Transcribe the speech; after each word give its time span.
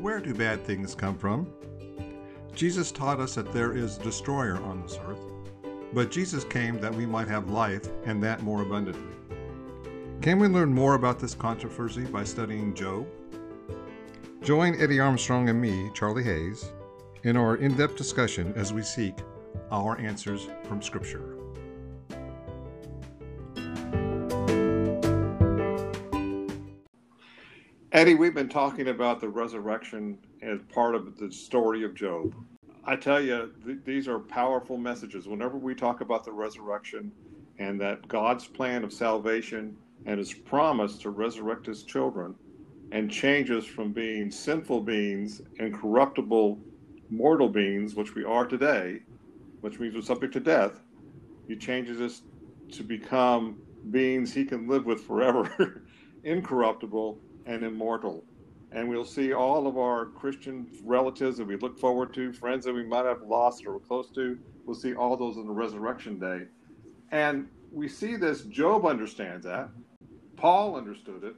Where 0.00 0.18
do 0.18 0.32
bad 0.32 0.64
things 0.64 0.94
come 0.94 1.18
from? 1.18 1.46
Jesus 2.54 2.90
taught 2.90 3.20
us 3.20 3.34
that 3.34 3.52
there 3.52 3.76
is 3.76 3.98
a 3.98 4.02
destroyer 4.02 4.56
on 4.62 4.80
this 4.80 4.98
earth, 5.06 5.20
but 5.92 6.10
Jesus 6.10 6.42
came 6.42 6.80
that 6.80 6.94
we 6.94 7.04
might 7.04 7.28
have 7.28 7.50
life 7.50 7.86
and 8.06 8.22
that 8.22 8.42
more 8.42 8.62
abundantly. 8.62 9.14
Can 10.22 10.38
we 10.38 10.48
learn 10.48 10.72
more 10.72 10.94
about 10.94 11.18
this 11.18 11.34
controversy 11.34 12.04
by 12.04 12.24
studying 12.24 12.74
Job? 12.74 13.06
Join 14.42 14.80
Eddie 14.80 15.00
Armstrong 15.00 15.50
and 15.50 15.60
me, 15.60 15.90
Charlie 15.92 16.24
Hayes, 16.24 16.72
in 17.24 17.36
our 17.36 17.56
in 17.56 17.76
depth 17.76 17.96
discussion 17.96 18.54
as 18.56 18.72
we 18.72 18.82
seek 18.82 19.16
our 19.70 19.98
answers 20.00 20.48
from 20.64 20.80
Scripture. 20.80 21.39
Eddie, 28.00 28.14
we've 28.14 28.32
been 28.32 28.48
talking 28.48 28.88
about 28.88 29.20
the 29.20 29.28
resurrection 29.28 30.16
as 30.40 30.58
part 30.72 30.94
of 30.94 31.18
the 31.18 31.30
story 31.30 31.84
of 31.84 31.94
Job. 31.94 32.34
I 32.86 32.96
tell 32.96 33.20
you, 33.20 33.52
th- 33.62 33.80
these 33.84 34.08
are 34.08 34.18
powerful 34.18 34.78
messages. 34.78 35.28
Whenever 35.28 35.58
we 35.58 35.74
talk 35.74 36.00
about 36.00 36.24
the 36.24 36.32
resurrection 36.32 37.12
and 37.58 37.78
that 37.82 38.08
God's 38.08 38.46
plan 38.46 38.84
of 38.84 38.92
salvation 38.94 39.76
and 40.06 40.18
his 40.18 40.32
promise 40.32 40.96
to 41.00 41.10
resurrect 41.10 41.66
his 41.66 41.82
children 41.82 42.34
and 42.90 43.10
change 43.10 43.50
us 43.50 43.66
from 43.66 43.92
being 43.92 44.30
sinful 44.30 44.80
beings 44.80 45.42
and 45.58 45.74
corruptible 45.74 46.58
mortal 47.10 47.50
beings, 47.50 47.96
which 47.96 48.14
we 48.14 48.24
are 48.24 48.46
today, 48.46 49.02
which 49.60 49.78
means 49.78 49.94
we're 49.94 50.00
subject 50.00 50.32
to 50.32 50.40
death, 50.40 50.80
he 51.48 51.54
changes 51.54 52.00
us 52.00 52.22
to 52.72 52.82
become 52.82 53.58
beings 53.90 54.32
he 54.32 54.46
can 54.46 54.66
live 54.66 54.86
with 54.86 55.04
forever, 55.04 55.82
incorruptible 56.24 57.20
and 57.46 57.62
immortal. 57.62 58.24
And 58.72 58.88
we'll 58.88 59.04
see 59.04 59.32
all 59.32 59.66
of 59.66 59.76
our 59.76 60.06
Christian 60.06 60.66
relatives 60.84 61.38
that 61.38 61.46
we 61.46 61.56
look 61.56 61.78
forward 61.78 62.14
to, 62.14 62.32
friends 62.32 62.64
that 62.64 62.72
we 62.72 62.84
might 62.84 63.04
have 63.04 63.22
lost 63.22 63.66
or 63.66 63.72
were 63.72 63.80
close 63.80 64.10
to. 64.14 64.38
We'll 64.64 64.76
see 64.76 64.94
all 64.94 65.16
those 65.16 65.36
in 65.36 65.46
the 65.46 65.52
resurrection 65.52 66.18
day. 66.20 66.46
And 67.10 67.48
we 67.72 67.88
see 67.88 68.16
this, 68.16 68.42
Job 68.42 68.86
understands 68.86 69.44
that. 69.44 69.70
Paul 70.36 70.76
understood 70.76 71.24
it. 71.24 71.34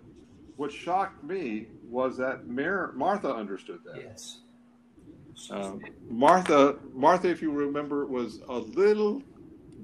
What 0.57 0.71
shocked 0.71 1.25
me 1.25 1.69
was 1.89 2.19
that 2.19 2.47
Mar- 2.47 2.93
Martha 2.93 3.35
understood 3.35 3.81
that. 3.85 3.97
Yes. 4.03 4.41
Um, 5.51 5.81
Martha, 6.09 6.77
Martha, 6.93 7.29
if 7.29 7.41
you 7.41 7.51
remember, 7.51 8.07
was 8.07 8.41
a 8.49 8.59
little, 8.59 9.23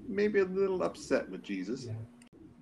maybe 0.06 0.40
a 0.40 0.44
little 0.44 0.82
upset 0.82 1.28
with 1.30 1.42
Jesus. 1.42 1.86
Yeah, 1.86 1.94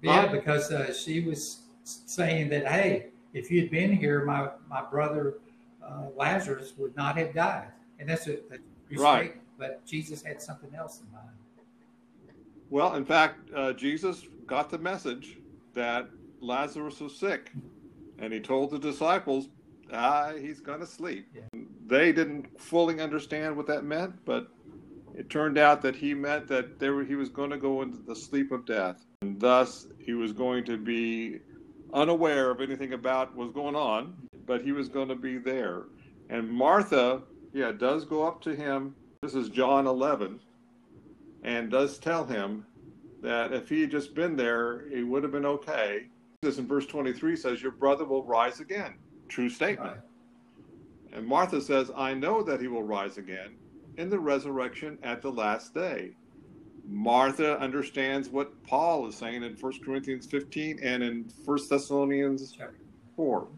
yeah 0.03 0.27
because 0.29 0.71
uh, 0.71 0.95
she 0.95 1.21
was 1.21 1.63
saying 1.83 2.49
that, 2.51 2.67
hey, 2.67 3.09
if 3.37 3.51
you'd 3.51 3.71
been 3.71 3.93
here, 3.93 4.25
my 4.25 4.49
my 4.69 4.83
brother 4.91 5.35
uh, 5.85 6.07
Lazarus 6.17 6.73
would 6.79 6.97
not 6.97 7.19
have 7.19 7.35
died, 7.35 7.69
and 7.99 8.09
that's 8.09 8.27
a, 8.27 8.39
that's 8.49 8.63
right. 9.01 9.37
But 9.59 9.85
Jesus 9.85 10.23
had 10.23 10.41
something 10.41 10.75
else 10.75 11.01
in 11.01 11.13
mind. 11.13 11.29
Well, 12.71 12.95
in 12.95 13.05
fact, 13.05 13.51
uh, 13.55 13.75
Jesus 13.75 14.27
got 14.47 14.71
the 14.71 14.79
message 14.79 15.39
that 15.75 16.09
Lazarus 16.41 17.01
was 17.01 17.15
sick, 17.15 17.53
and 18.19 18.33
he 18.33 18.41
told 18.41 18.71
the 18.71 18.79
disciples, 18.79 19.49
"Ah, 19.93 20.33
he's 20.39 20.61
going 20.61 20.81
to 20.81 20.87
sleep." 20.87 21.29
Yeah. 21.35 21.61
They 21.87 22.13
didn't 22.13 22.59
fully 22.59 23.01
understand 23.01 23.55
what 23.55 23.67
that 23.67 23.85
meant, 23.85 24.15
but 24.25 24.49
it 25.15 25.29
turned 25.29 25.59
out 25.59 25.83
that 25.83 25.95
he 25.95 26.15
meant 26.15 26.49
that 26.49 26.79
there 26.79 27.05
he 27.05 27.15
was 27.15 27.29
going 27.29 27.51
to 27.51 27.59
go 27.59 27.83
into 27.83 27.99
the 27.99 28.17
sleep 28.17 28.51
of 28.51 28.65
death, 28.65 29.05
and 29.21 29.39
thus 29.39 29.89
he 29.99 30.15
was 30.15 30.33
going 30.33 30.65
to 30.65 30.79
be 30.79 31.41
unaware 31.93 32.51
of 32.51 32.61
anything 32.61 32.93
about 32.93 33.35
what's 33.35 33.53
going 33.53 33.77
on, 33.77 34.15
but 34.47 34.63
he 34.63 34.73
was 34.73 34.89
going 34.89 35.09
to 35.09 35.15
be 35.15 35.39
there. 35.39 35.85
And 36.29 36.51
Martha, 36.51 37.23
yeah, 37.53 37.73
does 37.73 38.05
go 38.05 38.27
up 38.27 38.41
to 38.43 38.55
him. 38.55 38.95
This 39.23 39.35
is 39.35 39.49
John 39.49 39.87
11, 39.87 40.41
and 41.43 41.71
does 41.71 41.99
tell 41.99 42.25
him 42.25 42.67
that 43.23 43.53
if 43.53 43.69
he 43.69 43.81
had 43.81 43.91
just 43.91 44.15
been 44.15 44.37
there, 44.37 44.89
it 44.89 45.03
would 45.03 45.23
have 45.23 45.33
been 45.33 45.47
okay. 45.47 46.07
This 46.43 46.59
in 46.59 46.67
verse 46.67 46.87
23 46.87 47.35
says, 47.37 47.63
Your 47.63 47.73
brother 47.73 48.05
will 48.05 48.25
rise 48.25 48.61
again. 48.61 48.95
True 49.29 49.49
statement. 49.49 49.99
And 51.13 51.27
Martha 51.27 51.61
says, 51.61 51.91
I 51.97 52.15
know 52.15 52.43
that 52.43 52.61
he 52.61 52.69
will 52.69 52.83
rise 52.83 53.17
again 53.17 53.57
in 53.97 54.11
the 54.11 54.19
resurrection 54.19 54.99
at 55.03 55.23
the 55.23 55.31
last 55.31 55.73
day. 55.75 56.11
Martha 56.89 57.59
understands 57.59 58.29
what 58.29 58.63
Paul 58.63 59.07
is 59.09 59.17
saying 59.17 59.43
in 59.43 59.55
1 59.55 59.73
Corinthians 59.85 60.27
15 60.27 60.79
and 60.83 61.03
in 61.03 61.31
1 61.45 61.59
Thessalonians 61.69 62.57
4. 63.17 63.49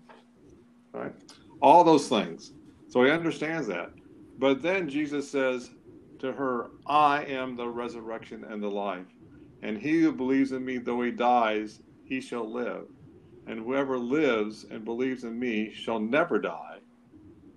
Right? 0.92 1.14
All 1.60 1.84
those 1.84 2.08
things. 2.08 2.52
So 2.88 3.04
he 3.04 3.10
understands 3.10 3.66
that. 3.68 3.90
But 4.38 4.62
then 4.62 4.88
Jesus 4.88 5.30
says 5.30 5.70
to 6.20 6.32
her, 6.32 6.70
I 6.86 7.24
am 7.24 7.56
the 7.56 7.68
resurrection 7.68 8.44
and 8.44 8.62
the 8.62 8.70
life. 8.70 9.06
And 9.62 9.76
he 9.76 10.00
who 10.02 10.12
believes 10.12 10.52
in 10.52 10.64
me, 10.64 10.78
though 10.78 11.02
he 11.02 11.10
dies, 11.10 11.80
he 12.04 12.20
shall 12.20 12.50
live. 12.50 12.86
And 13.46 13.60
whoever 13.60 13.98
lives 13.98 14.64
and 14.70 14.84
believes 14.84 15.24
in 15.24 15.38
me 15.38 15.72
shall 15.72 15.98
never 15.98 16.38
die. 16.38 16.78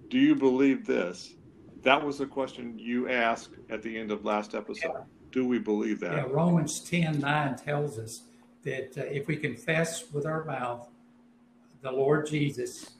Do 0.09 0.17
you 0.17 0.35
believe 0.35 0.85
this? 0.85 1.35
That 1.83 2.03
was 2.03 2.17
the 2.17 2.25
question 2.25 2.77
you 2.77 3.09
asked 3.09 3.55
at 3.69 3.81
the 3.81 3.97
end 3.97 4.11
of 4.11 4.25
last 4.25 4.55
episode. 4.55 4.91
Yeah. 4.93 5.20
Do 5.31 5.45
we 5.45 5.59
believe 5.59 5.99
that? 6.01 6.13
Yeah, 6.13 6.25
Romans 6.29 6.79
10 6.79 7.19
9 7.19 7.55
tells 7.57 7.97
us 7.97 8.23
that 8.63 8.97
uh, 8.97 9.01
if 9.03 9.27
we 9.27 9.37
confess 9.37 10.11
with 10.11 10.25
our 10.25 10.43
mouth 10.43 10.87
the 11.81 11.91
Lord 11.91 12.27
Jesus, 12.27 12.91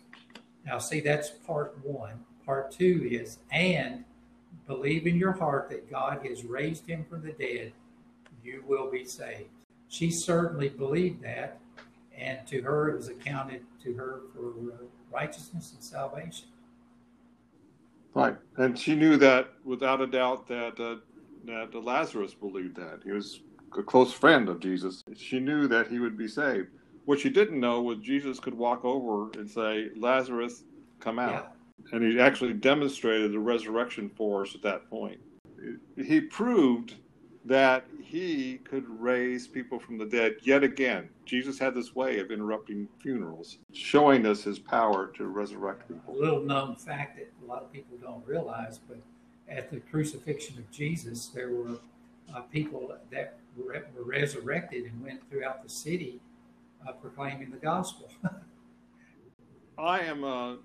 now 0.65 0.77
see, 0.79 0.99
that's 0.99 1.29
part 1.29 1.77
one. 1.83 2.25
Part 2.45 2.71
two 2.71 3.07
is, 3.09 3.39
and 3.51 4.03
believe 4.67 5.05
in 5.07 5.17
your 5.17 5.33
heart 5.33 5.69
that 5.69 5.89
God 5.89 6.25
has 6.25 6.43
raised 6.43 6.87
him 6.87 7.05
from 7.05 7.21
the 7.21 7.33
dead, 7.33 7.73
you 8.43 8.63
will 8.67 8.89
be 8.89 9.05
saved. 9.05 9.49
She 9.87 10.09
certainly 10.09 10.69
believed 10.69 11.21
that, 11.23 11.59
and 12.17 12.45
to 12.47 12.61
her 12.61 12.89
it 12.89 12.95
was 12.95 13.09
accounted 13.09 13.63
to 13.83 13.93
her 13.93 14.21
for 14.33 14.73
uh, 14.73 14.77
righteousness 15.11 15.73
and 15.73 15.83
salvation. 15.83 16.47
Right, 18.13 18.35
and 18.57 18.77
she 18.77 18.95
knew 18.95 19.17
that 19.17 19.53
without 19.63 20.01
a 20.01 20.07
doubt 20.07 20.47
that 20.47 20.79
uh, 20.79 20.95
that 21.45 21.73
Lazarus 21.73 22.33
believed 22.33 22.75
that. 22.77 23.01
He 23.03 23.11
was 23.11 23.41
a 23.77 23.83
close 23.83 24.13
friend 24.13 24.49
of 24.49 24.59
Jesus. 24.59 25.03
She 25.15 25.39
knew 25.39 25.67
that 25.67 25.87
he 25.87 25.99
would 25.99 26.17
be 26.17 26.27
saved. 26.27 26.69
What 27.05 27.19
she 27.19 27.29
didn't 27.29 27.59
know 27.59 27.81
was 27.81 27.97
Jesus 27.99 28.39
could 28.39 28.53
walk 28.53 28.85
over 28.85 29.31
and 29.31 29.49
say, 29.49 29.89
Lazarus, 29.95 30.63
come 30.99 31.19
out. 31.19 31.55
Yeah. 31.89 31.97
And 31.97 32.03
he 32.03 32.19
actually 32.19 32.53
demonstrated 32.53 33.31
the 33.31 33.39
resurrection 33.39 34.11
for 34.15 34.43
us 34.43 34.53
at 34.53 34.61
that 34.61 34.89
point. 34.89 35.19
He 35.97 36.21
proved 36.21 36.95
that 37.43 37.85
he 37.99 38.59
could 38.63 38.87
raise 38.87 39.47
people 39.47 39.79
from 39.79 39.97
the 39.97 40.05
dead 40.05 40.35
yet 40.43 40.63
again. 40.63 41.09
Jesus 41.25 41.57
had 41.57 41.73
this 41.73 41.95
way 41.95 42.19
of 42.19 42.29
interrupting 42.29 42.87
funerals, 43.01 43.57
showing 43.73 44.27
us 44.27 44.43
his 44.43 44.59
power 44.59 45.11
to 45.15 45.25
resurrect 45.25 45.87
people. 45.87 46.15
A 46.15 46.19
little 46.19 46.43
known 46.43 46.75
fact 46.75 47.17
that 47.17 47.31
a 47.43 47.45
lot 47.47 47.63
of 47.63 47.71
people 47.73 47.97
don't 47.99 48.23
realize, 48.27 48.77
but 48.77 48.99
at 49.49 49.69
the 49.71 49.79
crucifixion 49.79 50.57
of 50.57 50.69
Jesus, 50.71 51.27
there 51.27 51.49
were 51.49 51.77
uh, 52.33 52.41
people 52.41 52.95
that 53.11 53.37
were, 53.57 53.85
were, 53.95 54.03
resurrected 54.03 54.85
and 54.85 55.03
went 55.03 55.29
throughout 55.29 55.63
the 55.63 55.69
city 55.69 56.19
uh, 56.87 56.93
proclaiming 56.93 57.51
the 57.51 57.57
gospel. 57.57 58.09
I 59.77 60.01
am 60.01 60.23
uh, 60.23 60.55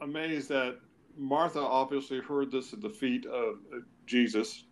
amazed 0.00 0.48
that 0.48 0.78
Martha 1.16 1.60
obviously 1.60 2.20
heard 2.20 2.50
this 2.50 2.72
at 2.72 2.80
the 2.80 2.90
feet 2.90 3.26
of 3.26 3.58
Jesus, 4.06 4.64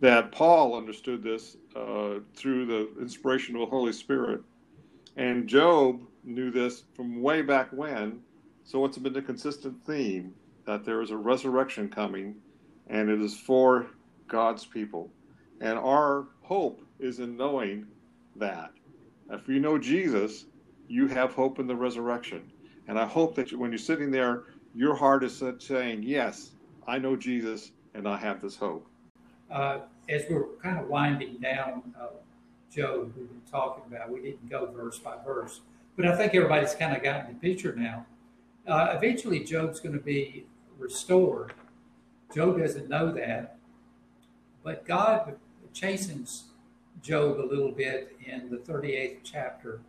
that 0.00 0.32
Paul 0.32 0.76
understood 0.76 1.22
this 1.22 1.56
uh, 1.74 2.20
through 2.34 2.66
the 2.66 3.00
inspiration 3.00 3.54
of 3.56 3.60
the 3.60 3.66
Holy 3.66 3.92
Spirit, 3.92 4.42
and 5.16 5.46
Job 5.48 6.02
knew 6.24 6.50
this 6.50 6.84
from 6.94 7.22
way 7.22 7.42
back 7.42 7.68
when. 7.72 8.20
So 8.64 8.84
it's 8.84 8.98
been 8.98 9.16
a 9.16 9.22
consistent 9.22 9.82
theme 9.84 10.34
that 10.66 10.84
there 10.84 11.00
is 11.00 11.10
a 11.10 11.16
resurrection 11.16 11.88
coming 11.88 12.36
and 12.88 13.08
it 13.08 13.20
is 13.20 13.36
for 13.36 13.86
God's 14.26 14.64
people. 14.64 15.10
And 15.60 15.78
our 15.78 16.28
hope 16.42 16.82
is 16.98 17.20
in 17.20 17.36
knowing 17.36 17.86
that. 18.36 18.70
If 19.30 19.48
you 19.48 19.60
know 19.60 19.78
Jesus, 19.78 20.46
you 20.88 21.06
have 21.08 21.32
hope 21.34 21.58
in 21.58 21.66
the 21.66 21.76
resurrection. 21.76 22.50
And 22.86 22.98
I 22.98 23.06
hope 23.06 23.34
that 23.34 23.52
when 23.52 23.70
you're 23.70 23.78
sitting 23.78 24.10
there, 24.10 24.44
your 24.74 24.94
heart 24.94 25.24
is 25.24 25.42
saying, 25.58 26.02
Yes, 26.02 26.52
I 26.86 26.98
know 26.98 27.16
Jesus 27.16 27.72
and 27.94 28.08
I 28.08 28.16
have 28.16 28.40
this 28.40 28.56
hope. 28.56 28.86
Uh, 29.50 29.80
as 30.08 30.24
we're 30.30 30.46
kind 30.62 30.78
of 30.78 30.88
winding 30.88 31.38
down, 31.38 31.94
uh, 32.00 32.06
Job, 32.70 33.12
we've 33.16 33.28
been 33.28 33.40
talking 33.50 33.84
about, 33.88 34.10
we 34.10 34.20
didn't 34.20 34.48
go 34.48 34.66
verse 34.66 34.98
by 34.98 35.16
verse, 35.24 35.60
but 35.96 36.06
I 36.06 36.16
think 36.16 36.34
everybody's 36.34 36.74
kind 36.74 36.96
of 36.96 37.02
gotten 37.02 37.32
the 37.32 37.40
picture 37.40 37.74
now. 37.74 38.06
Uh, 38.66 38.94
eventually, 38.96 39.42
Job's 39.42 39.80
going 39.80 39.94
to 39.94 40.00
be 40.00 40.46
restored 40.78 41.54
Job 42.34 42.58
doesn't 42.58 42.88
know 42.88 43.12
that, 43.12 43.56
but 44.62 44.84
God 44.84 45.36
chastens 45.72 46.44
Job 47.02 47.40
a 47.40 47.46
little 47.46 47.72
bit 47.72 48.16
in 48.24 48.50
the 48.50 48.58
38th 48.58 49.18
chapter 49.24 49.80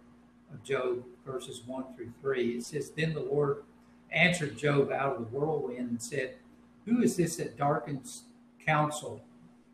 of 0.54 0.64
Job, 0.64 1.04
verses 1.26 1.62
1 1.66 1.84
through 1.96 2.14
3. 2.22 2.58
It 2.58 2.64
says, 2.64 2.92
Then 2.92 3.14
the 3.14 3.20
Lord 3.20 3.64
answered 4.12 4.58
Job 4.58 4.92
out 4.92 5.16
of 5.16 5.20
the 5.20 5.38
whirlwind 5.38 5.90
and 5.90 6.02
said, 6.02 6.36
Who 6.86 7.02
is 7.02 7.18
this 7.18 7.36
that 7.38 7.58
darkens 7.58 8.24
counsel 8.66 9.22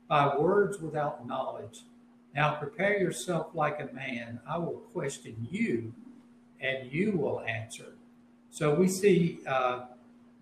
by 0.07 0.35
words 0.35 0.79
without 0.79 1.27
knowledge? 1.27 1.81
Now 2.33 2.55
prepare 2.55 2.99
yourself 2.99 3.47
like 3.53 3.79
a 3.79 3.93
man. 3.93 4.39
I 4.47 4.57
will 4.57 4.83
question 4.93 5.47
you, 5.49 5.93
and 6.59 6.91
you 6.91 7.11
will 7.11 7.41
answer. 7.41 7.93
So 8.49 8.73
we 8.73 8.87
see 8.87 9.39
uh, 9.47 9.85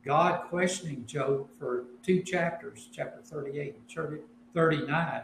God 0.05 0.41
questioning 0.50 1.05
Job 1.05 1.47
for 1.57 1.85
two 2.03 2.21
chapters, 2.23 2.89
chapter 2.91 3.21
38 3.21 3.75
and 3.97 4.19
39. 4.53 5.21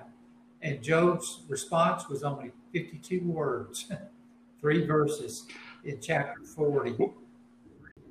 And 0.61 0.81
Job's 0.81 1.41
response 1.47 2.07
was 2.07 2.23
only 2.23 2.51
52 2.71 3.21
words, 3.21 3.91
three 4.61 4.85
verses 4.85 5.45
in 5.83 5.99
chapter 6.01 6.41
40. 6.43 6.95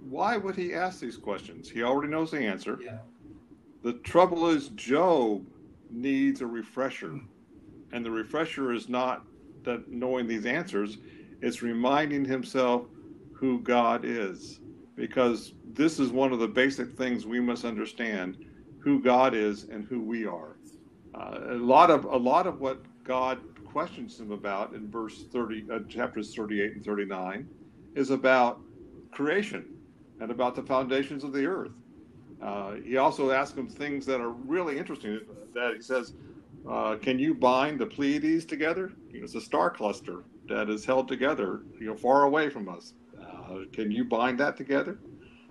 Why 0.09 0.37
would 0.37 0.57
he 0.57 0.75
ask 0.75 1.01
these 1.01 1.17
questions? 1.17 1.71
He 1.71 1.83
already 1.83 2.09
knows 2.09 2.31
the 2.31 2.41
answer. 2.41 2.79
Yeah. 2.83 2.99
The 3.83 3.95
trouble 3.95 4.49
is, 4.49 4.69
Job 4.71 5.47
needs 5.91 6.41
a 6.43 6.47
refresher. 6.47 7.21
And 7.93 8.05
the 8.05 8.11
refresher 8.11 8.73
is 8.73 8.89
not 8.89 9.25
that 9.65 9.91
knowing 9.91 10.27
these 10.27 10.47
answers, 10.47 10.99
it's 11.41 11.63
reminding 11.63 12.25
himself 12.25 12.87
who 13.33 13.61
God 13.61 14.05
is. 14.05 14.61
Because 14.99 15.53
this 15.75 16.01
is 16.01 16.11
one 16.11 16.33
of 16.33 16.41
the 16.41 16.49
basic 16.49 16.97
things 16.97 17.25
we 17.25 17.39
must 17.39 17.65
understand 17.65 18.37
who 18.81 19.01
God 19.01 19.33
is 19.33 19.65
and 19.65 19.87
who 19.87 20.03
we 20.03 20.27
are. 20.27 20.57
Uh, 21.15 21.39
a 21.51 21.55
lot 21.55 21.91
of 21.91 22.05
a 22.05 22.17
lot 22.17 22.47
of 22.49 22.61
what 22.61 22.83
God 23.05 23.39
questions 23.65 24.19
him 24.19 24.33
about 24.33 24.75
in 24.75 24.91
verse 24.91 25.25
30 25.33 25.65
uh, 25.73 25.79
chapters 25.89 26.35
38 26.35 26.73
and 26.73 26.85
39 26.85 27.49
is 27.95 28.11
about 28.11 28.61
creation 29.13 29.65
and 30.21 30.33
about 30.33 30.57
the 30.57 30.63
foundations 30.63 31.23
of 31.23 31.33
the 31.33 31.47
earth. 31.47 31.73
Uh, 32.43 32.75
he 32.85 32.97
also 32.97 33.31
asks 33.31 33.57
him 33.57 33.69
things 33.69 34.05
that 34.07 34.21
are 34.21 34.31
really 34.31 34.79
interesting. 34.79 35.21
That 35.55 35.75
he 35.77 35.83
says, 35.83 36.13
uh, 36.69 36.97
"Can 36.97 37.21
you 37.21 37.35
bind 37.35 37.79
the 37.79 37.87
Pleiades 37.87 38.45
together? 38.45 38.93
It's 39.13 39.35
a 39.37 39.41
star 39.41 39.71
cluster 39.71 40.25
that 40.49 40.69
is 40.71 40.85
held 40.85 41.09
together, 41.09 41.63
you 41.79 41.87
know, 41.87 41.97
far 41.97 42.25
away 42.25 42.49
from 42.49 42.69
us. 42.69 42.95
Uh, 43.49 43.61
can 43.73 43.91
you 43.91 44.05
bind 44.05 44.39
that 44.41 44.57
together? 44.57 44.99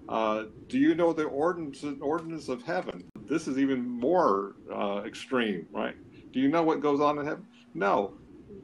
Uh, 0.08 0.46
do 0.68 0.78
you 0.78 0.96
know 0.96 1.12
the 1.12 1.24
ordinance, 1.24 1.84
ordinance 2.00 2.48
of 2.48 2.64
heaven? 2.64 3.04
This 3.28 3.48
is 3.48 3.58
even 3.58 3.88
more 3.88 4.56
uh, 4.74 5.02
extreme, 5.06 5.68
right? 5.72 5.96
Do 6.32 6.40
you 6.40 6.48
know 6.48 6.64
what 6.64 6.82
goes 6.82 7.02
on 7.02 7.18
in 7.20 7.26
heaven? 7.26 7.46
No. 7.74 8.14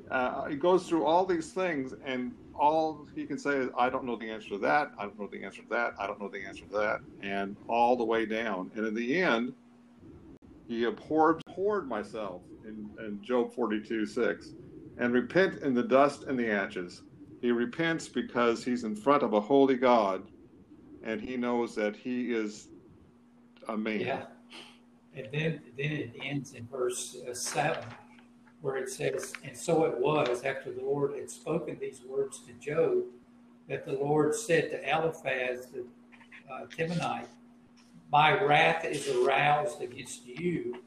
Uh, 0.10 0.46
he 0.46 0.56
goes 0.56 0.88
through 0.88 1.06
all 1.06 1.26
these 1.26 1.52
things, 1.52 1.94
and 2.06 2.34
all 2.54 3.08
he 3.16 3.26
can 3.26 3.38
say 3.38 3.56
is, 3.56 3.70
I 3.78 3.90
don't 3.90 4.06
know 4.06 4.16
the 4.16 4.30
answer 4.30 4.50
to 4.50 4.58
that. 4.60 4.92
I 4.98 5.04
don't 5.04 5.20
know 5.20 5.28
the 5.28 5.44
answer 5.44 5.62
to 5.64 5.70
that. 5.70 5.94
I 6.00 6.08
don't 6.08 6.22
know 6.22 6.30
the 6.30 6.46
answer 6.46 6.66
to 6.66 6.72
that. 6.74 7.00
And 7.22 7.58
all 7.68 7.98
the 7.98 8.06
way 8.06 8.26
down. 8.26 8.72
And 8.76 8.86
in 8.86 8.94
the 8.94 9.22
end, 9.22 9.54
he 10.68 10.86
abhorred, 10.86 11.42
abhorred 11.48 11.88
myself 11.88 12.42
in, 12.66 12.90
in 13.00 13.22
Job 13.22 13.54
42 13.54 14.06
6 14.06 14.54
and 14.98 15.14
repent 15.14 15.62
in 15.62 15.74
the 15.74 15.84
dust 15.84 16.24
and 16.24 16.38
the 16.38 16.50
ashes. 16.50 17.02
He 17.44 17.52
repents 17.52 18.08
because 18.08 18.64
he's 18.64 18.86
in 18.86 18.96
front 18.96 19.22
of 19.22 19.34
a 19.34 19.42
holy 19.42 19.76
God 19.76 20.24
and 21.04 21.20
he 21.20 21.36
knows 21.36 21.76
that 21.76 21.94
he 21.94 22.34
is 22.34 22.70
a 23.68 23.76
man. 23.76 24.00
Yeah. 24.00 24.22
And 25.14 25.28
then, 25.30 25.60
then 25.78 25.92
it 25.92 26.16
ends 26.24 26.54
in 26.54 26.66
verse 26.72 27.18
uh, 27.30 27.34
7 27.34 27.84
where 28.62 28.78
it 28.78 28.90
says, 28.90 29.34
And 29.44 29.58
so 29.58 29.84
it 29.84 30.00
was 30.00 30.46
after 30.46 30.72
the 30.72 30.84
Lord 30.84 31.16
had 31.16 31.30
spoken 31.30 31.78
these 31.82 32.02
words 32.08 32.40
to 32.48 32.54
Job 32.54 33.04
that 33.68 33.86
the 33.86 33.92
Lord 33.92 34.34
said 34.34 34.70
to 34.70 34.90
Eliphaz 34.90 35.66
the 35.66 35.86
uh, 36.50 37.24
My 38.10 38.42
wrath 38.42 38.86
is 38.86 39.10
aroused 39.10 39.82
against 39.82 40.26
you 40.26 40.78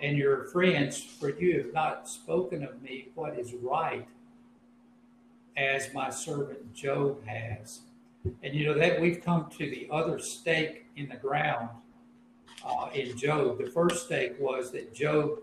and 0.00 0.16
your 0.16 0.44
friends, 0.44 1.02
for 1.02 1.30
you 1.30 1.58
have 1.58 1.74
not 1.74 2.08
spoken 2.08 2.62
of 2.62 2.80
me 2.82 3.08
what 3.16 3.36
is 3.36 3.52
right, 3.54 4.06
as 5.58 5.92
my 5.92 6.08
servant 6.08 6.72
Job 6.72 7.24
has. 7.26 7.80
And 8.42 8.54
you 8.54 8.66
know 8.66 8.78
that 8.78 9.00
we've 9.00 9.22
come 9.22 9.50
to 9.58 9.70
the 9.70 9.88
other 9.90 10.18
stake 10.18 10.86
in 10.96 11.08
the 11.08 11.16
ground 11.16 11.68
uh, 12.64 12.88
in 12.94 13.16
Job. 13.16 13.58
The 13.58 13.70
first 13.70 14.06
stake 14.06 14.36
was 14.38 14.70
that 14.72 14.94
Job 14.94 15.40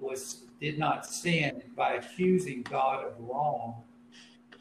was 0.00 0.44
did 0.60 0.78
not 0.78 1.04
sin 1.04 1.62
by 1.76 1.94
accusing 1.94 2.62
God 2.62 3.04
of 3.04 3.12
wrong. 3.18 3.82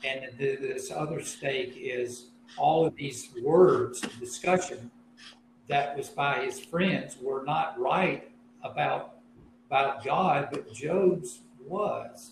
And 0.03 0.25
this 0.37 0.91
other 0.91 1.21
stake 1.21 1.75
is 1.77 2.25
all 2.57 2.85
of 2.85 2.95
these 2.95 3.29
words 3.41 4.03
of 4.03 4.19
discussion 4.19 4.91
that 5.69 5.95
was 5.95 6.09
by 6.09 6.43
his 6.43 6.59
friends 6.59 7.17
were 7.21 7.43
not 7.45 7.79
right 7.79 8.29
about 8.63 9.15
about 9.67 10.03
God, 10.03 10.49
but 10.51 10.71
Job's 10.73 11.39
was. 11.65 12.31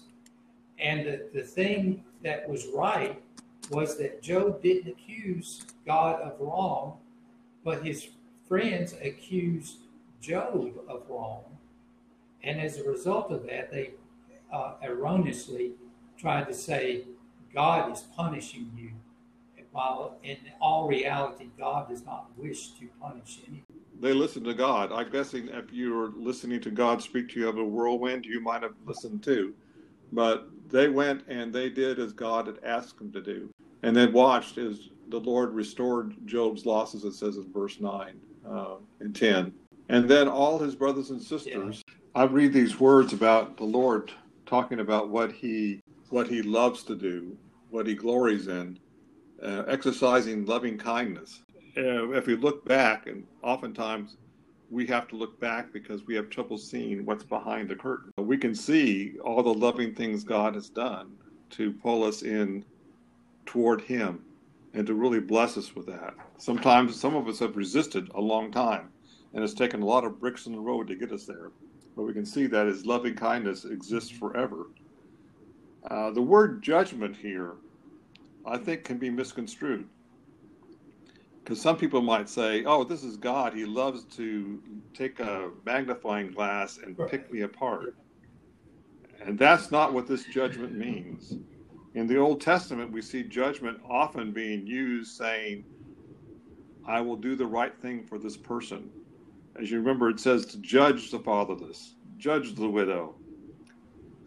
And 0.77 1.05
the, 1.07 1.29
the 1.33 1.41
thing 1.41 2.03
that 2.23 2.47
was 2.47 2.67
right 2.73 3.21
was 3.69 3.97
that 3.97 4.21
Job 4.21 4.61
didn't 4.61 4.91
accuse 4.91 5.65
God 5.85 6.21
of 6.21 6.39
wrong, 6.39 6.97
but 7.63 7.85
his 7.85 8.07
friends 8.47 8.93
accused 9.01 9.77
Job 10.21 10.73
of 10.87 11.03
wrong. 11.09 11.43
And 12.43 12.59
as 12.59 12.77
a 12.77 12.83
result 12.83 13.31
of 13.31 13.45
that, 13.47 13.71
they 13.71 13.91
uh, 14.51 14.73
erroneously 14.83 15.71
tried 16.17 16.47
to 16.47 16.53
say, 16.53 17.05
God 17.53 17.91
is 17.91 18.01
punishing 18.15 18.71
you, 18.77 18.91
while 19.71 20.17
in 20.23 20.37
all 20.59 20.87
reality, 20.87 21.49
God 21.57 21.89
does 21.89 22.05
not 22.05 22.29
wish 22.37 22.71
to 22.71 22.87
punish 23.01 23.39
anyone. 23.47 23.65
They 23.99 24.13
listened 24.13 24.45
to 24.45 24.53
God. 24.53 24.91
I'm 24.91 25.09
guessing 25.11 25.47
if 25.49 25.71
you 25.71 25.93
were 25.93 26.11
listening 26.15 26.59
to 26.61 26.71
God 26.71 27.01
speak 27.01 27.29
to 27.29 27.39
you 27.39 27.47
of 27.47 27.57
a 27.57 27.63
whirlwind, 27.63 28.25
you 28.25 28.41
might 28.41 28.63
have 28.63 28.73
listened 28.85 29.23
too. 29.23 29.53
But 30.11 30.49
they 30.69 30.89
went 30.89 31.23
and 31.27 31.53
they 31.53 31.69
did 31.69 31.99
as 31.99 32.13
God 32.13 32.47
had 32.47 32.59
asked 32.63 32.97
them 32.97 33.11
to 33.11 33.21
do. 33.21 33.49
And 33.83 33.95
then 33.95 34.13
watched 34.13 34.57
as 34.57 34.89
the 35.09 35.19
Lord 35.19 35.53
restored 35.53 36.15
Job's 36.25 36.65
losses, 36.65 37.03
it 37.03 37.13
says 37.13 37.37
in 37.37 37.51
verse 37.51 37.79
9 37.79 38.13
uh, 38.47 38.75
and 38.99 39.15
10. 39.15 39.53
And 39.89 40.09
then 40.09 40.27
all 40.27 40.59
his 40.59 40.75
brothers 40.75 41.09
and 41.09 41.21
sisters 41.21 41.83
I 42.13 42.23
read 42.23 42.51
these 42.51 42.77
words 42.77 43.13
about 43.13 43.55
the 43.55 43.63
Lord 43.63 44.11
talking 44.45 44.81
about 44.81 45.09
what 45.09 45.31
he 45.31 45.81
what 46.09 46.27
he 46.27 46.41
loves 46.41 46.83
to 46.83 46.95
do, 46.95 47.37
what 47.69 47.87
he 47.87 47.93
glories 47.93 48.47
in, 48.47 48.77
uh, 49.41 49.63
exercising 49.65 50.45
loving 50.45 50.77
kindness. 50.77 51.41
Uh, 51.77 52.11
if 52.11 52.27
we 52.27 52.35
look 52.35 52.65
back, 52.65 53.07
and 53.07 53.25
oftentimes 53.43 54.17
we 54.71 54.87
have 54.87 55.07
to 55.09 55.15
look 55.15 55.39
back 55.39 55.71
because 55.71 56.07
we 56.07 56.15
have 56.15 56.29
trouble 56.29 56.57
seeing 56.57 57.05
what's 57.05 57.23
behind 57.23 57.69
the 57.69 57.75
curtain. 57.75 58.11
We 58.17 58.37
can 58.37 58.55
see 58.55 59.19
all 59.23 59.43
the 59.43 59.53
loving 59.53 59.93
things 59.93 60.23
God 60.23 60.55
has 60.55 60.69
done 60.69 61.11
to 61.51 61.71
pull 61.73 62.03
us 62.03 62.23
in 62.23 62.65
toward 63.45 63.81
Him 63.81 64.23
and 64.73 64.87
to 64.87 64.93
really 64.93 65.19
bless 65.19 65.57
us 65.57 65.75
with 65.75 65.85
that. 65.87 66.15
Sometimes 66.37 66.99
some 66.99 67.15
of 67.15 67.27
us 67.27 67.39
have 67.39 67.57
resisted 67.57 68.09
a 68.15 68.21
long 68.21 68.51
time, 68.51 68.89
and 69.33 69.43
it's 69.43 69.53
taken 69.53 69.81
a 69.81 69.85
lot 69.85 70.05
of 70.05 70.19
bricks 70.19 70.47
in 70.47 70.53
the 70.53 70.59
road 70.59 70.87
to 70.87 70.95
get 70.95 71.11
us 71.11 71.25
there 71.25 71.51
but 71.95 72.03
we 72.03 72.13
can 72.13 72.25
see 72.25 72.47
that 72.47 72.67
his 72.67 72.85
loving 72.85 73.15
kindness 73.15 73.65
exists 73.65 74.09
forever. 74.09 74.67
Uh, 75.89 76.11
the 76.11 76.21
word 76.21 76.61
judgment 76.61 77.15
here, 77.15 77.53
I 78.45 78.57
think, 78.57 78.83
can 78.83 78.97
be 78.97 79.09
misconstrued. 79.09 79.87
Because 81.51 81.63
some 81.63 81.75
people 81.75 82.01
might 82.01 82.29
say, 82.29 82.63
oh, 82.63 82.85
this 82.85 83.03
is 83.03 83.17
God. 83.17 83.53
He 83.53 83.65
loves 83.65 84.05
to 84.15 84.63
take 84.93 85.19
a 85.19 85.49
magnifying 85.65 86.31
glass 86.31 86.77
and 86.77 86.97
pick 87.09 87.29
me 87.29 87.41
apart. 87.41 87.93
And 89.21 89.37
that's 89.37 89.69
not 89.69 89.91
what 89.91 90.07
this 90.07 90.23
judgment 90.23 90.71
means. 90.71 91.35
In 91.93 92.07
the 92.07 92.15
Old 92.15 92.39
Testament, 92.39 92.89
we 92.89 93.01
see 93.01 93.23
judgment 93.23 93.81
often 93.85 94.31
being 94.31 94.65
used 94.65 95.17
saying, 95.17 95.65
I 96.87 97.01
will 97.01 97.17
do 97.17 97.35
the 97.35 97.47
right 97.47 97.77
thing 97.81 98.05
for 98.05 98.17
this 98.17 98.37
person 98.37 98.89
as 99.57 99.69
you 99.69 99.77
remember, 99.79 100.09
it 100.09 100.21
says 100.21 100.45
to 100.45 100.57
judge 100.59 101.11
the 101.11 101.19
fatherless, 101.19 101.95
judge 102.17 102.55
the 102.55 102.69
widow. 102.69 103.15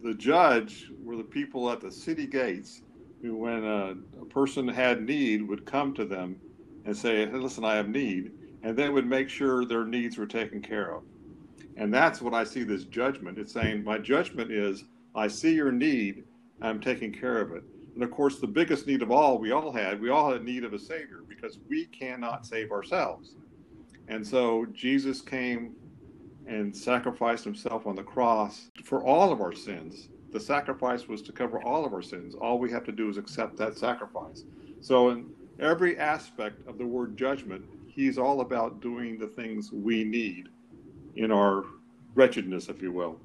The 0.03 0.13
judge 0.13 0.91
were 1.03 1.17
the 1.17 1.23
people 1.23 1.71
at 1.71 1.81
the 1.81 1.91
city 1.91 2.27
gates 2.27 2.83
who, 3.23 3.35
when 3.35 3.63
a, 3.63 3.95
a 4.21 4.25
person 4.25 4.67
had 4.67 5.01
need, 5.01 5.41
would 5.47 5.65
come 5.65 5.91
to 5.95 6.05
them 6.05 6.39
and 6.85 6.95
say, 6.95 7.25
hey, 7.25 7.31
Listen, 7.31 7.65
I 7.65 7.75
have 7.75 7.89
need. 7.89 8.31
And 8.63 8.75
they 8.75 8.89
would 8.89 9.05
make 9.05 9.29
sure 9.29 9.65
their 9.65 9.85
needs 9.85 10.17
were 10.17 10.25
taken 10.25 10.61
care 10.61 10.95
of. 10.95 11.03
And 11.77 11.93
that's 11.93 12.21
what 12.21 12.33
I 12.33 12.43
see 12.43 12.63
this 12.63 12.85
judgment. 12.85 13.37
It's 13.37 13.51
saying, 13.51 13.83
My 13.83 13.97
judgment 13.97 14.51
is, 14.51 14.85
I 15.13 15.27
see 15.27 15.53
your 15.53 15.71
need, 15.71 16.23
I'm 16.61 16.79
taking 16.79 17.11
care 17.11 17.39
of 17.39 17.51
it. 17.51 17.63
And 17.93 18.03
of 18.03 18.11
course, 18.11 18.39
the 18.39 18.47
biggest 18.47 18.87
need 18.87 19.01
of 19.01 19.11
all 19.11 19.37
we 19.37 19.51
all 19.51 19.71
had, 19.71 20.01
we 20.01 20.09
all 20.09 20.31
had 20.31 20.43
need 20.43 20.63
of 20.63 20.73
a 20.73 20.79
Savior 20.79 21.23
because 21.27 21.59
we 21.69 21.85
cannot 21.85 22.45
save 22.45 22.71
ourselves. 22.71 23.35
And 24.07 24.25
so 24.25 24.65
Jesus 24.73 25.21
came 25.21 25.75
and 26.47 26.75
sacrificed 26.75 27.43
himself 27.43 27.87
on 27.87 27.95
the 27.95 28.03
cross 28.03 28.69
for 28.83 29.03
all 29.03 29.31
of 29.31 29.41
our 29.41 29.53
sins. 29.53 30.09
The 30.31 30.39
sacrifice 30.39 31.07
was 31.07 31.21
to 31.23 31.31
cover 31.31 31.61
all 31.63 31.85
of 31.85 31.93
our 31.93 32.01
sins. 32.01 32.35
All 32.35 32.59
we 32.59 32.69
have 32.71 32.83
to 32.85 32.91
do 32.91 33.09
is 33.09 33.17
accept 33.17 33.57
that 33.57 33.77
sacrifice. 33.77 34.43
So 34.81 35.09
in 35.09 35.29
every 35.59 35.97
aspect 35.97 36.67
of 36.67 36.77
the 36.77 36.85
word 36.85 37.17
judgment, 37.17 37.65
he's 37.87 38.17
all 38.17 38.41
about 38.41 38.81
doing 38.81 39.17
the 39.17 39.27
things 39.27 39.71
we 39.71 40.03
need 40.03 40.49
in 41.15 41.31
our 41.31 41.65
wretchedness, 42.13 42.69
if 42.69 42.81
you 42.81 42.91
will. 42.91 43.19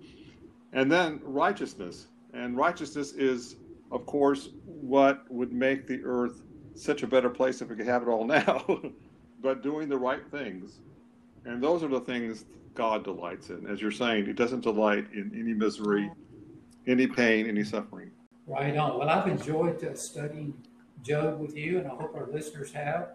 And 0.72 0.90
then 0.90 1.20
righteousness. 1.22 2.06
And 2.32 2.56
righteousness 2.56 3.12
is, 3.12 3.56
of 3.90 4.06
course, 4.06 4.50
what 4.64 5.24
would 5.30 5.52
make 5.52 5.86
the 5.86 6.00
earth 6.04 6.42
such 6.74 7.02
a 7.02 7.06
better 7.06 7.28
place 7.28 7.60
if 7.60 7.68
we 7.68 7.76
could 7.76 7.86
have 7.86 8.02
it 8.02 8.08
all 8.08 8.24
now, 8.26 8.64
but 9.42 9.62
doing 9.62 9.88
the 9.88 9.98
right 9.98 10.26
things. 10.30 10.80
And 11.44 11.62
those 11.62 11.82
are 11.82 11.88
the 11.88 12.00
things 12.00 12.44
God 12.74 13.04
delights 13.04 13.50
in. 13.50 13.66
As 13.66 13.80
you're 13.80 13.90
saying, 13.90 14.26
He 14.26 14.32
doesn't 14.32 14.60
delight 14.60 15.06
in 15.12 15.32
any 15.34 15.52
misery, 15.52 16.10
any 16.86 17.06
pain, 17.06 17.46
any 17.46 17.64
suffering. 17.64 18.10
Right 18.46 18.76
on. 18.76 18.98
Well, 18.98 19.08
I've 19.08 19.28
enjoyed 19.28 19.82
uh, 19.84 19.94
studying 19.94 20.54
Job 21.02 21.40
with 21.40 21.56
you, 21.56 21.78
and 21.78 21.86
I 21.86 21.90
hope 21.90 22.14
our 22.14 22.28
listeners 22.30 22.72
have. 22.72 23.08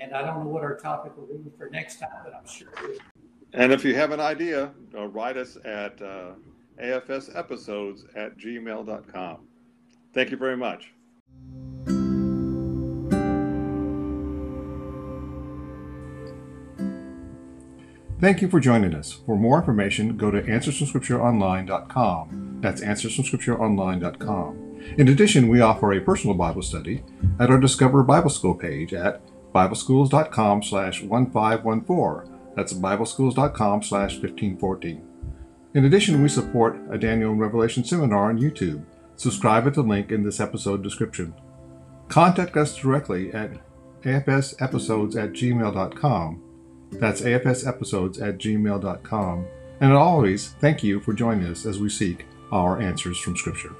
And 0.00 0.14
I 0.14 0.22
don't 0.22 0.44
know 0.44 0.50
what 0.50 0.62
our 0.62 0.76
topic 0.76 1.16
will 1.16 1.26
be 1.26 1.50
for 1.56 1.68
next 1.70 2.00
time, 2.00 2.10
but 2.24 2.34
I'm 2.34 2.46
sure. 2.46 2.68
And 3.52 3.72
if 3.72 3.84
you 3.84 3.94
have 3.94 4.10
an 4.10 4.20
idea, 4.20 4.72
uh, 4.96 5.06
write 5.06 5.36
us 5.36 5.56
at 5.64 6.00
uh, 6.02 6.32
afsepisodes 6.82 8.04
at 8.16 8.36
gmail.com. 8.36 9.46
Thank 10.12 10.30
you 10.30 10.36
very 10.36 10.56
much. 10.56 10.92
Thank 18.20 18.40
you 18.40 18.48
for 18.48 18.58
joining 18.58 18.94
us. 18.94 19.20
For 19.26 19.36
more 19.36 19.58
information, 19.58 20.16
go 20.16 20.30
to 20.30 20.40
answersfromscriptureonline.com. 20.40 22.58
That's 22.60 22.80
answersfromscriptureonline.com. 22.80 24.63
In 24.98 25.08
addition, 25.08 25.48
we 25.48 25.60
offer 25.60 25.92
a 25.92 26.00
personal 26.00 26.36
Bible 26.36 26.62
study 26.62 27.02
at 27.40 27.50
our 27.50 27.58
Discover 27.58 28.02
Bible 28.02 28.30
School 28.30 28.54
page 28.54 28.94
at 28.94 29.22
bibleschools.com 29.52 30.62
slash 30.62 31.02
1514. 31.02 32.32
That's 32.54 32.72
bibleschools.com 32.72 33.82
slash 33.82 34.12
1514. 34.18 35.08
In 35.74 35.84
addition, 35.84 36.22
we 36.22 36.28
support 36.28 36.78
a 36.90 36.98
Daniel 36.98 37.32
and 37.32 37.40
Revelation 37.40 37.84
seminar 37.84 38.30
on 38.30 38.40
YouTube. 38.40 38.84
Subscribe 39.16 39.66
at 39.66 39.74
the 39.74 39.82
link 39.82 40.12
in 40.12 40.22
this 40.22 40.40
episode 40.40 40.82
description. 40.82 41.34
Contact 42.08 42.56
us 42.56 42.76
directly 42.76 43.32
at 43.32 43.52
afsepisodes 44.02 45.16
at 45.16 45.32
gmail.com 45.32 46.44
that's 47.00 47.22
afsepisodes 47.22 48.20
at 48.20 48.38
gmail.com. 48.38 49.46
And 49.80 49.92
always, 49.92 50.50
thank 50.60 50.82
you 50.82 51.00
for 51.00 51.12
joining 51.12 51.46
us 51.46 51.66
as 51.66 51.78
we 51.78 51.88
seek 51.88 52.26
our 52.52 52.80
answers 52.80 53.18
from 53.18 53.36
Scripture. 53.36 53.74